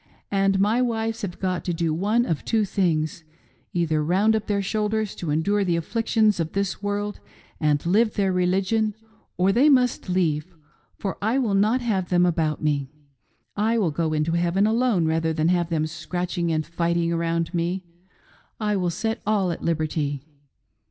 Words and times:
And 0.31 0.59
my 0.59 0.81
wives 0.81 1.21
have 1.21 1.37
got 1.39 1.63
to 1.65 1.75
do 1.75 1.93
one 1.93 2.25
of 2.25 2.43
two 2.43 2.65
things; 2.65 3.23
either 3.71 4.03
round 4.03 4.35
up 4.35 4.47
their 4.47 4.59
shoulders 4.63 5.13
to 5.13 5.29
endure 5.29 5.63
the 5.63 5.75
afflictions 5.75 6.39
of 6.39 6.53
this 6.53 6.81
world 6.81 7.19
and 7.59 7.85
live 7.85 8.15
their 8.15 8.33
religion, 8.33 8.95
or 9.37 9.51
they 9.51 9.69
must 9.69 10.09
leave; 10.09 10.55
for 10.97 11.19
I 11.21 11.37
will 11.37 11.53
not 11.53 11.81
have 11.81 12.09
them 12.09 12.25
about 12.25 12.63
me. 12.63 12.89
I 13.55 13.77
will 13.77 13.91
go 13.91 14.11
into 14.11 14.31
heaven 14.31 14.65
alone 14.65 15.05
rather 15.05 15.33
than 15.33 15.49
have 15.49 15.69
them 15.69 15.85
scratching 15.85 16.51
and 16.51 16.65
fighting 16.65 17.13
around 17.13 17.53
me. 17.53 17.85
I 18.59 18.77
will 18.77 18.89
set 18.89 19.21
all 19.27 19.51
at 19.51 19.61
liberty. 19.61 20.23